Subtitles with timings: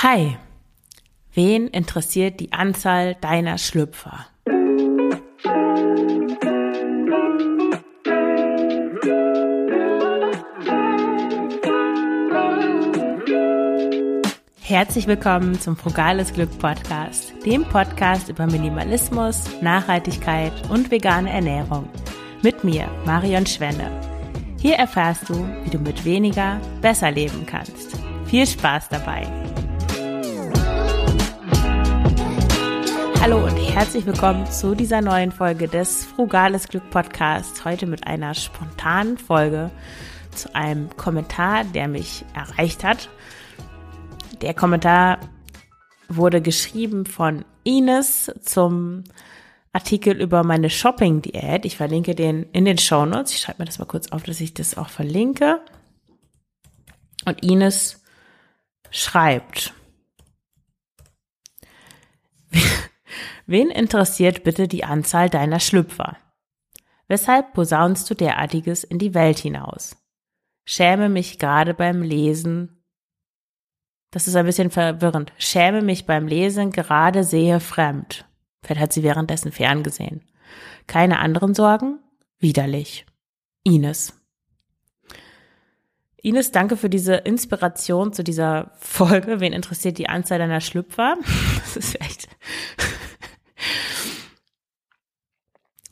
[0.00, 0.36] Hi,
[1.34, 4.26] wen interessiert die Anzahl deiner Schlüpfer?
[14.60, 21.88] Herzlich willkommen zum Frugales Glück Podcast, dem Podcast über Minimalismus, Nachhaltigkeit und vegane Ernährung.
[22.42, 23.90] Mit mir, Marion Schwenne.
[24.60, 25.34] Hier erfährst du,
[25.64, 27.98] wie du mit weniger besser leben kannst.
[28.26, 29.47] Viel Spaß dabei!
[33.28, 37.62] Hallo und herzlich willkommen zu dieser neuen Folge des Frugales Glück Podcasts.
[37.62, 39.70] Heute mit einer spontanen Folge
[40.34, 43.10] zu einem Kommentar, der mich erreicht hat.
[44.40, 45.18] Der Kommentar
[46.08, 49.04] wurde geschrieben von Ines zum
[49.74, 51.66] Artikel über meine Shopping-Diät.
[51.66, 53.32] Ich verlinke den in den Show Notes.
[53.32, 55.60] Ich schreibe mir das mal kurz auf, dass ich das auch verlinke.
[57.26, 58.02] Und Ines
[58.90, 59.74] schreibt.
[63.48, 66.18] Wen interessiert bitte die Anzahl deiner Schlüpfer?
[67.06, 69.96] Weshalb posaunst du derartiges in die Welt hinaus?
[70.66, 72.84] Schäme mich gerade beim Lesen.
[74.10, 75.32] Das ist ein bisschen verwirrend.
[75.38, 78.26] Schäme mich beim Lesen gerade sehe fremd.
[78.62, 80.20] Vielleicht hat sie währenddessen ferngesehen.
[80.86, 82.00] Keine anderen Sorgen?
[82.38, 83.06] Widerlich.
[83.64, 84.12] Ines.
[86.20, 89.40] Ines, danke für diese Inspiration zu dieser Folge.
[89.40, 91.16] Wen interessiert die Anzahl deiner Schlüpfer?
[91.64, 92.28] Das ist echt.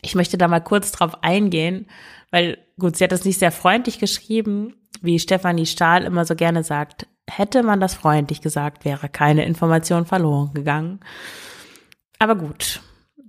[0.06, 1.86] Ich möchte da mal kurz drauf eingehen,
[2.30, 6.62] weil gut, sie hat das nicht sehr freundlich geschrieben, wie Stefanie Stahl immer so gerne
[6.62, 7.08] sagt.
[7.28, 11.00] Hätte man das freundlich gesagt, wäre keine Information verloren gegangen.
[12.20, 12.80] Aber gut,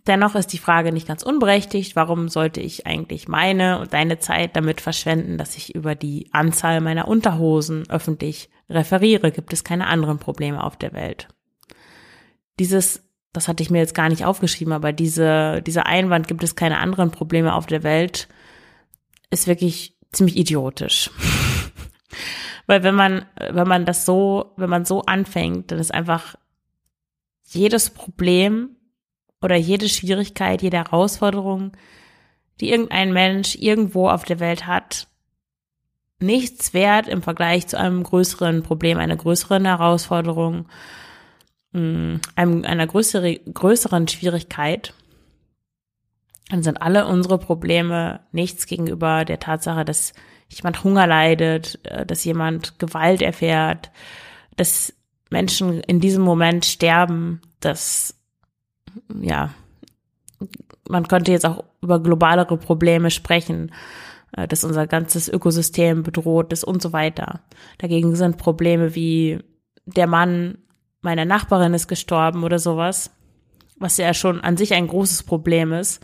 [0.08, 4.56] Dennoch ist die Frage nicht ganz unberechtigt, warum sollte ich eigentlich meine und deine Zeit
[4.56, 9.32] damit verschwenden, dass ich über die Anzahl meiner Unterhosen öffentlich referiere?
[9.32, 11.28] Gibt es keine anderen Probleme auf der Welt?
[12.58, 13.07] Dieses,
[13.38, 16.80] das hatte ich mir jetzt gar nicht aufgeschrieben, aber diese, dieser Einwand, gibt es keine
[16.80, 18.28] anderen Probleme auf der Welt,
[19.30, 21.12] ist wirklich ziemlich idiotisch.
[22.68, 26.36] Weil wenn man, wenn man das so, wenn man so anfängt, dann ist einfach
[27.46, 28.76] jedes Problem
[29.42, 31.72] oder jede Schwierigkeit, jede Herausforderung,
[32.60, 35.08] die irgendein Mensch irgendwo auf der Welt hat,
[36.20, 40.68] nichts wert im Vergleich zu einem größeren Problem, einer größeren Herausforderung,
[42.36, 44.94] einem, einer größere, größeren Schwierigkeit,
[46.50, 50.14] dann sind alle unsere Probleme nichts gegenüber der Tatsache, dass
[50.50, 53.92] jemand Hunger leidet, äh, dass jemand Gewalt erfährt,
[54.56, 54.94] dass
[55.30, 58.16] Menschen in diesem Moment sterben, dass
[59.22, 59.54] ja,
[60.88, 63.74] man könnte jetzt auch über globalere Probleme sprechen,
[64.32, 67.42] äh, dass unser ganzes Ökosystem bedroht ist und so weiter.
[67.78, 69.40] Dagegen sind Probleme wie
[69.86, 70.60] der Mann
[71.08, 73.12] meiner Nachbarin ist gestorben oder sowas,
[73.78, 76.04] was ja schon an sich ein großes Problem ist,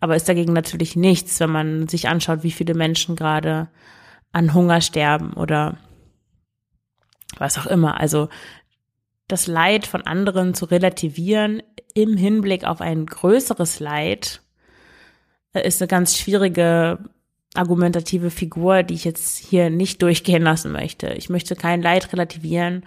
[0.00, 3.68] aber ist dagegen natürlich nichts, wenn man sich anschaut, wie viele Menschen gerade
[4.32, 5.76] an Hunger sterben oder
[7.38, 8.00] was auch immer.
[8.00, 8.30] Also
[9.28, 11.62] das Leid von anderen zu relativieren
[11.94, 14.42] im Hinblick auf ein größeres Leid
[15.52, 16.98] äh, ist eine ganz schwierige
[17.54, 21.10] argumentative Figur, die ich jetzt hier nicht durchgehen lassen möchte.
[21.10, 22.84] Ich möchte kein Leid relativieren.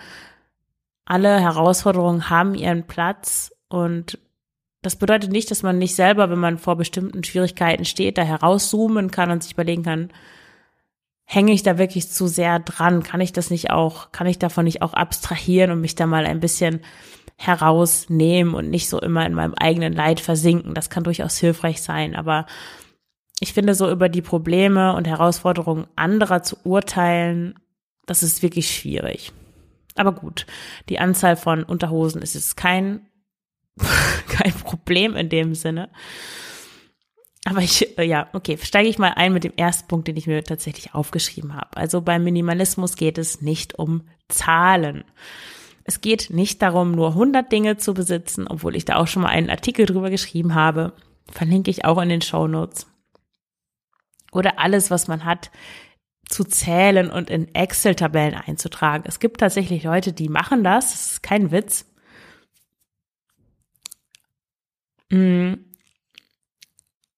[1.05, 4.17] Alle Herausforderungen haben ihren Platz und
[4.81, 9.09] das bedeutet nicht, dass man nicht selber, wenn man vor bestimmten Schwierigkeiten steht, da herauszoomen
[9.09, 10.09] kann und sich überlegen kann,
[11.23, 13.01] hänge ich da wirklich zu sehr dran?
[13.03, 16.25] Kann ich das nicht auch, kann ich davon nicht auch abstrahieren und mich da mal
[16.25, 16.81] ein bisschen
[17.37, 20.75] herausnehmen und nicht so immer in meinem eigenen Leid versinken?
[20.75, 22.45] Das kann durchaus hilfreich sein, aber
[23.39, 27.59] ich finde so über die Probleme und Herausforderungen anderer zu urteilen,
[28.05, 29.33] das ist wirklich schwierig.
[29.95, 30.45] Aber gut,
[30.89, 33.07] die Anzahl von Unterhosen ist jetzt kein,
[34.27, 35.89] kein Problem in dem Sinne.
[37.45, 40.27] Aber ich, äh, ja, okay, steige ich mal ein mit dem ersten Punkt, den ich
[40.27, 41.77] mir tatsächlich aufgeschrieben habe.
[41.77, 45.03] Also beim Minimalismus geht es nicht um Zahlen.
[45.83, 49.29] Es geht nicht darum, nur 100 Dinge zu besitzen, obwohl ich da auch schon mal
[49.29, 50.93] einen Artikel drüber geschrieben habe.
[51.31, 52.87] Verlinke ich auch in den Show Notes.
[54.31, 55.51] Oder alles, was man hat,
[56.29, 59.03] zu zählen und in Excel-Tabellen einzutragen.
[59.07, 60.91] Es gibt tatsächlich Leute, die machen das.
[60.91, 61.85] Das ist kein Witz.
[65.09, 65.53] Mm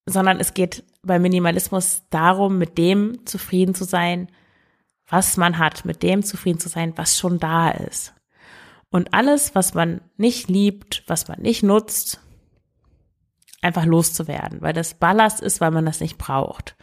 [0.07, 4.29] sondern es geht bei Minimalismus darum, mit dem zufrieden zu sein,
[5.07, 8.13] was man hat, mit dem zufrieden zu sein, was schon da ist.
[8.89, 12.21] Und alles, was man nicht liebt, was man nicht nutzt,
[13.61, 16.77] einfach loszuwerden, weil das Ballast ist, weil man das nicht braucht.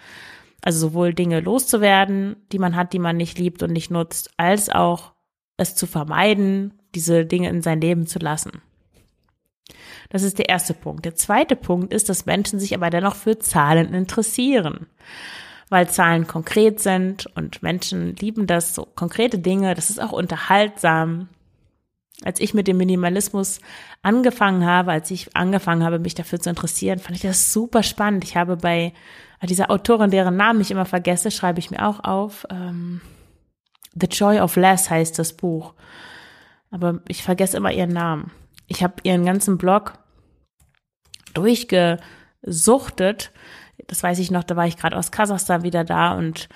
[0.65, 4.71] Also sowohl Dinge loszuwerden, die man hat, die man nicht liebt und nicht nutzt, als
[4.71, 5.13] auch
[5.59, 8.63] es zu vermeiden, diese Dinge in sein Leben zu lassen.
[10.09, 11.05] Das ist der erste Punkt.
[11.05, 14.87] Der zweite Punkt ist, dass Menschen sich aber dennoch für Zahlen interessieren,
[15.69, 21.29] weil Zahlen konkret sind und Menschen lieben das, so konkrete Dinge, das ist auch unterhaltsam.
[22.23, 23.61] Als ich mit dem Minimalismus
[24.01, 28.25] angefangen habe, als ich angefangen habe, mich dafür zu interessieren, fand ich das super spannend.
[28.25, 28.95] Ich habe bei
[29.47, 32.47] dieser Autorin, deren Namen ich immer vergesse, schreibe ich mir auch auf.
[32.51, 33.01] Ähm,
[33.95, 35.75] The Joy of Less heißt das Buch.
[36.71, 38.31] Aber ich vergesse immer ihren Namen.
[38.67, 39.95] Ich habe ihren ganzen Blog
[41.35, 43.31] durchgesuchtet.
[43.87, 46.49] Das weiß ich noch, da war ich gerade aus Kasachstan wieder da und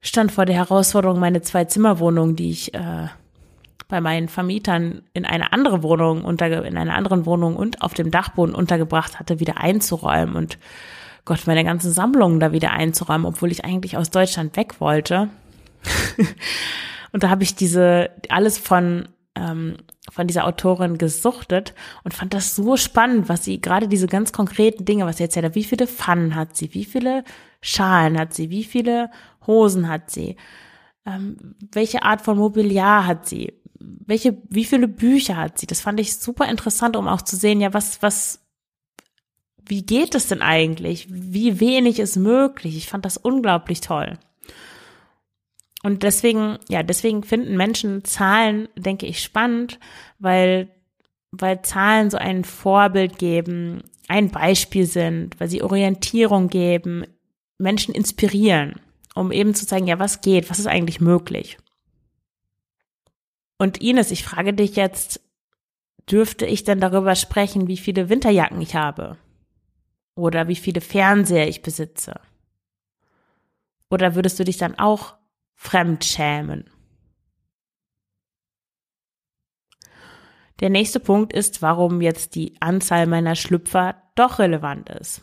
[0.00, 3.08] stand vor der Herausforderung, meine zwei Zimmerwohnung, die ich äh,
[3.88, 8.10] bei meinen Vermietern in eine andere Wohnung unter in einer anderen Wohnung und auf dem
[8.10, 10.58] Dachboden untergebracht hatte, wieder einzuräumen und
[11.26, 15.28] Gott, meine ganzen Sammlungen da wieder einzuräumen, obwohl ich eigentlich aus Deutschland weg wollte.
[17.12, 19.76] und da habe ich diese alles von ähm,
[20.10, 21.74] von dieser Autorin gesuchtet
[22.04, 25.46] und fand das so spannend, was sie gerade diese ganz konkreten Dinge, was sie erzählt
[25.46, 27.24] hat, wie viele Pfannen hat sie, wie viele
[27.60, 29.10] Schalen hat sie, wie viele
[29.46, 30.36] Hosen hat sie,
[31.04, 35.66] ähm, welche Art von Mobiliar hat sie, welche, wie viele Bücher hat sie.
[35.66, 38.45] Das fand ich super interessant, um auch zu sehen, ja, was, was,
[39.66, 41.06] wie geht es denn eigentlich?
[41.10, 42.76] Wie wenig ist möglich?
[42.76, 44.18] Ich fand das unglaublich toll.
[45.82, 49.78] Und deswegen, ja, deswegen finden Menschen Zahlen, denke ich, spannend,
[50.18, 50.68] weil,
[51.30, 57.04] weil Zahlen so ein Vorbild geben, ein Beispiel sind, weil sie Orientierung geben,
[57.58, 58.80] Menschen inspirieren,
[59.14, 61.58] um eben zu zeigen, ja, was geht, was ist eigentlich möglich.
[63.58, 65.20] Und Ines, ich frage dich jetzt,
[66.10, 69.18] dürfte ich denn darüber sprechen, wie viele Winterjacken ich habe?
[70.16, 72.18] Oder wie viele Fernseher ich besitze?
[73.90, 75.14] Oder würdest du dich dann auch
[75.56, 76.70] Fremdschämen.
[80.60, 85.22] Der nächste Punkt ist, warum jetzt die Anzahl meiner Schlüpfer doch relevant ist.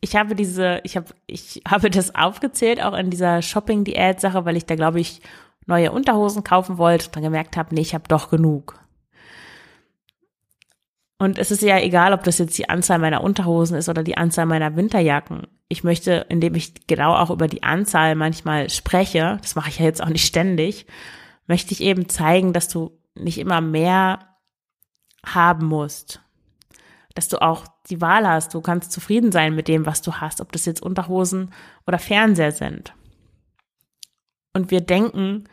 [0.00, 4.64] Ich habe diese, ich habe, ich habe das aufgezählt, auch in dieser Shopping-Diät-Sache, weil ich
[4.64, 5.20] da, glaube ich,
[5.66, 8.80] neue Unterhosen kaufen wollte und dann gemerkt habe, nee, ich habe doch genug.
[11.20, 14.16] Und es ist ja egal, ob das jetzt die Anzahl meiner Unterhosen ist oder die
[14.16, 15.46] Anzahl meiner Winterjacken.
[15.68, 19.84] Ich möchte, indem ich genau auch über die Anzahl manchmal spreche, das mache ich ja
[19.84, 20.86] jetzt auch nicht ständig,
[21.46, 24.20] möchte ich eben zeigen, dass du nicht immer mehr
[25.26, 26.22] haben musst.
[27.14, 28.54] Dass du auch die Wahl hast.
[28.54, 31.52] Du kannst zufrieden sein mit dem, was du hast, ob das jetzt Unterhosen
[31.86, 32.94] oder Fernseher sind.
[34.54, 35.44] Und wir denken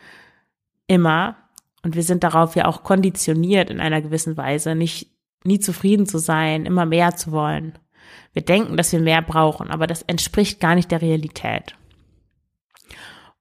[0.88, 1.36] immer,
[1.84, 6.18] und wir sind darauf ja auch konditioniert in einer gewissen Weise, nicht nie zufrieden zu
[6.18, 7.78] sein, immer mehr zu wollen.
[8.34, 11.76] Wir denken, dass wir mehr brauchen, aber das entspricht gar nicht der Realität.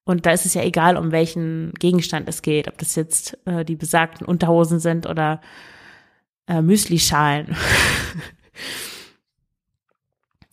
[0.05, 3.65] Und da ist es ja egal, um welchen Gegenstand es geht, ob das jetzt äh,
[3.65, 5.41] die besagten Unterhosen sind oder
[6.47, 7.57] äh, Müslischalen.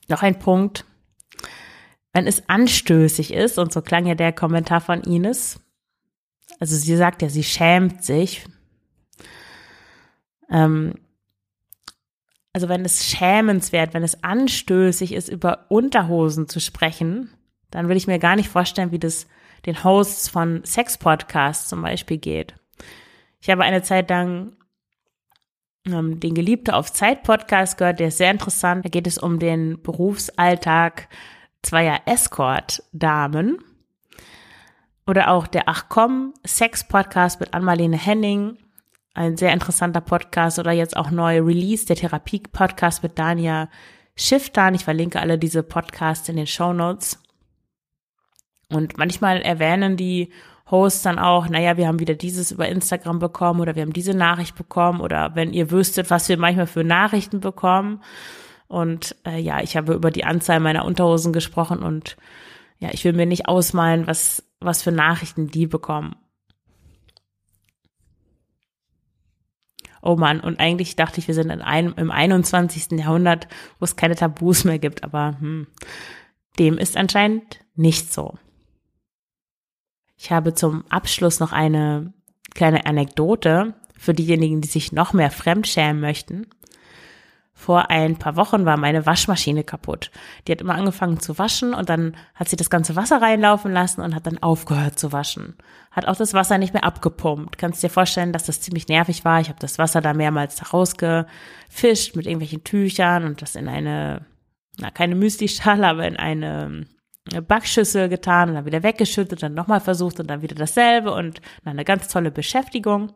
[0.08, 0.86] Noch ein Punkt.
[2.14, 5.60] Wenn es anstößig ist, und so klang ja der Kommentar von Ines,
[6.60, 8.46] also sie sagt ja, sie schämt sich,
[10.50, 10.96] ähm,
[12.54, 17.32] also wenn es schämenswert, wenn es anstößig ist, über Unterhosen zu sprechen,
[17.72, 19.28] dann will ich mir gar nicht vorstellen, wie das
[19.66, 22.54] den Hosts von Sex-Podcasts zum Beispiel geht.
[23.42, 24.56] Ich habe eine Zeit lang
[25.88, 28.86] ähm, den Geliebte auf Zeit Podcast gehört, der ist sehr interessant.
[28.86, 31.10] Da geht es um den Berufsalltag
[31.62, 33.58] zweier Escort-Damen.
[35.06, 38.58] Oder auch der Ach komm Sex Podcast mit Anmalene Henning
[39.14, 43.70] ein sehr interessanter Podcast oder jetzt auch neu Release, der Therapie-Podcast mit Dania
[44.16, 44.76] Schifftan.
[44.76, 47.20] Ich verlinke alle diese Podcasts in den Show Notes.
[48.70, 50.32] Und manchmal erwähnen die
[50.70, 54.16] Hosts dann auch, naja, wir haben wieder dieses über Instagram bekommen oder wir haben diese
[54.16, 58.02] Nachricht bekommen oder wenn ihr wüsstet, was wir manchmal für Nachrichten bekommen.
[58.68, 62.18] Und äh, ja, ich habe über die Anzahl meiner Unterhosen gesprochen und
[62.80, 66.16] ja, ich will mir nicht ausmalen, was, was für Nachrichten die bekommen.
[70.04, 73.00] Oh Mann, und eigentlich dachte ich, wir sind in einem, im 21.
[73.00, 73.48] Jahrhundert,
[73.80, 75.68] wo es keine Tabus mehr gibt, aber hm,
[76.60, 78.38] dem ist anscheinend nicht so.
[80.18, 82.14] Ich habe zum Abschluss noch eine
[82.54, 86.48] kleine Anekdote für diejenigen, die sich noch mehr fremdschämen möchten.
[87.56, 90.10] Vor ein paar Wochen war meine Waschmaschine kaputt.
[90.48, 94.02] Die hat immer angefangen zu waschen und dann hat sie das ganze Wasser reinlaufen lassen
[94.02, 95.56] und hat dann aufgehört zu waschen.
[95.92, 97.60] Hat auch das Wasser nicht mehr abgepumpt.
[97.60, 99.40] Kannst dir vorstellen, dass das ziemlich nervig war.
[99.40, 104.26] Ich habe das Wasser da mehrmals rausgefischt mit irgendwelchen Tüchern und das in eine,
[104.80, 106.86] na keine Müsli-Schale, aber in eine
[107.48, 111.74] Backschüssel getan und dann wieder weggeschüttet, dann nochmal versucht und dann wieder dasselbe und dann
[111.74, 113.14] eine ganz tolle Beschäftigung.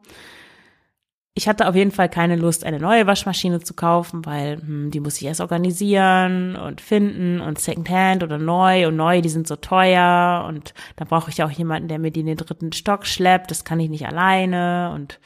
[1.37, 4.99] Ich hatte auf jeden Fall keine Lust, eine neue Waschmaschine zu kaufen, weil hm, die
[4.99, 9.55] muss ich erst organisieren und finden und Secondhand oder neu und neu, die sind so
[9.55, 13.51] teuer und da brauche ich auch jemanden, der mir die in den dritten Stock schleppt.
[13.51, 15.19] Das kann ich nicht alleine und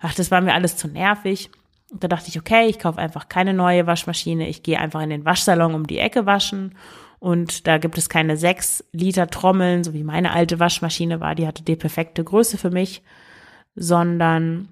[0.00, 1.50] ach, das war mir alles zu nervig.
[1.92, 4.48] Und da dachte ich, okay, ich kaufe einfach keine neue Waschmaschine.
[4.48, 6.74] Ich gehe einfach in den Waschsalon um die Ecke waschen
[7.20, 11.36] und da gibt es keine sechs Liter Trommeln, so wie meine alte Waschmaschine war.
[11.36, 13.04] Die hatte die perfekte Größe für mich,
[13.76, 14.70] sondern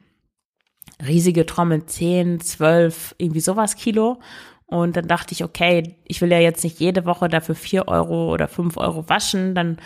[1.04, 4.20] riesige Trommeln, 10, 12, irgendwie sowas Kilo.
[4.66, 8.32] Und dann dachte ich, okay, ich will ja jetzt nicht jede Woche dafür vier Euro
[8.32, 9.78] oder fünf Euro waschen, dann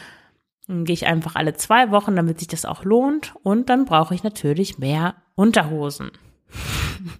[0.67, 3.35] gehe ich einfach alle zwei Wochen, damit sich das auch lohnt.
[3.43, 6.13] Und dann brauche ich natürlich mehr Unterhosen.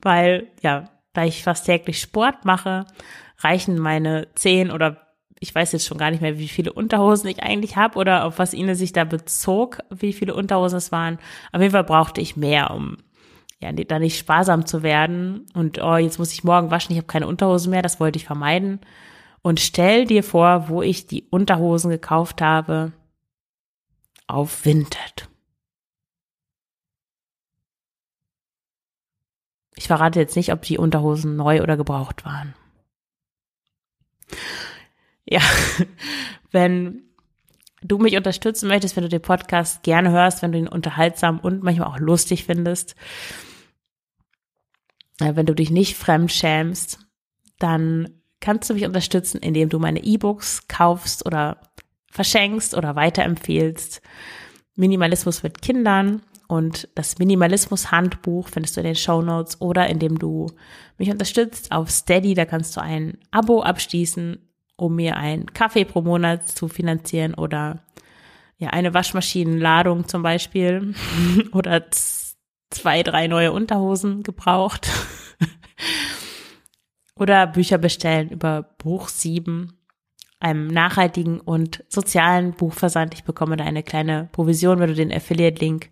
[0.00, 2.86] Weil, ja, da ich fast täglich Sport mache,
[3.38, 5.07] reichen meine zehn oder
[5.40, 8.38] ich weiß jetzt schon gar nicht mehr, wie viele Unterhosen ich eigentlich habe oder auf
[8.38, 11.18] was Ihnen sich da bezog, wie viele Unterhosen es waren.
[11.52, 12.96] Auf jeden Fall brauchte ich mehr, um
[13.60, 15.46] ja, da nicht sparsam zu werden.
[15.54, 18.26] Und oh, jetzt muss ich morgen waschen, ich habe keine Unterhosen mehr, das wollte ich
[18.26, 18.80] vermeiden.
[19.42, 22.92] Und stell dir vor, wo ich die Unterhosen gekauft habe.
[24.26, 25.28] Auf Vinted.
[29.74, 32.54] Ich verrate jetzt nicht, ob die Unterhosen neu oder gebraucht waren.
[35.30, 35.40] Ja,
[36.50, 37.02] wenn
[37.82, 41.62] du mich unterstützen möchtest, wenn du den Podcast gerne hörst, wenn du ihn unterhaltsam und
[41.62, 42.96] manchmal auch lustig findest,
[45.20, 46.98] äh, wenn du dich nicht fremd schämst,
[47.58, 48.08] dann
[48.40, 51.60] kannst du mich unterstützen, indem du meine E-Books kaufst oder
[52.10, 54.00] verschenkst oder weiterempfehlst.
[54.76, 60.46] Minimalismus mit Kindern und das Minimalismus-Handbuch findest du in den Show Notes oder indem du
[60.96, 62.34] mich unterstützt auf Steady.
[62.34, 64.47] Da kannst du ein Abo abschließen
[64.78, 67.82] um mir einen Kaffee pro Monat zu finanzieren oder
[68.58, 70.94] ja, eine Waschmaschinenladung zum Beispiel
[71.52, 71.90] oder
[72.70, 74.88] zwei, drei neue Unterhosen gebraucht
[77.16, 79.72] oder Bücher bestellen über Buch 7,
[80.40, 83.14] einem nachhaltigen und sozialen Buchversand.
[83.14, 85.90] Ich bekomme da eine kleine Provision, wenn du den Affiliate-Link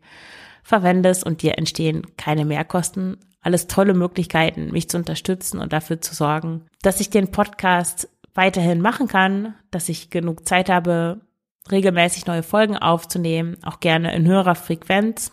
[0.63, 3.19] verwendest und dir entstehen keine Mehrkosten.
[3.41, 8.81] Alles tolle Möglichkeiten, mich zu unterstützen und dafür zu sorgen, dass ich den Podcast weiterhin
[8.81, 11.21] machen kann, dass ich genug Zeit habe,
[11.71, 15.33] regelmäßig neue Folgen aufzunehmen, auch gerne in höherer Frequenz.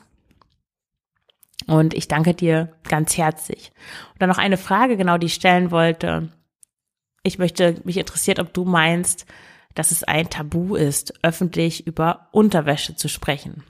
[1.67, 3.72] Und ich danke dir ganz herzlich.
[4.13, 6.29] Und dann noch eine Frage, genau, die ich stellen wollte.
[7.24, 9.25] Ich möchte, mich interessiert, ob du meinst,
[9.75, 13.63] dass es ein Tabu ist, öffentlich über Unterwäsche zu sprechen.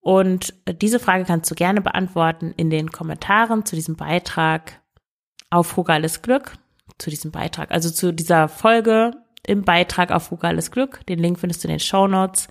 [0.00, 4.80] Und diese Frage kannst du gerne beantworten in den Kommentaren zu diesem Beitrag
[5.50, 6.56] auf Frugales Glück
[6.98, 9.12] zu diesem Beitrag, also zu dieser Folge
[9.46, 11.06] im Beitrag auf Frugales Glück.
[11.06, 12.48] Den Link findest du in den Show Notes.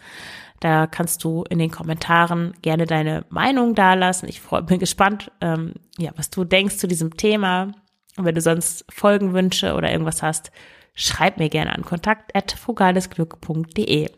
[0.60, 4.28] Da kannst du in den Kommentaren gerne deine Meinung dalassen.
[4.28, 7.74] Ich bin gespannt, ähm, ja, was du denkst zu diesem Thema.
[8.18, 10.52] Und wenn du sonst Folgenwünsche oder irgendwas hast,
[10.96, 14.10] schreib mir gerne an kontakt@frugalesglück.de.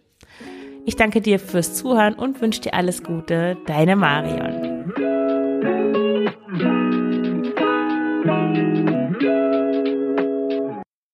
[0.85, 3.57] Ich danke dir fürs Zuhören und wünsche dir alles Gute.
[3.65, 4.68] Deine Marion.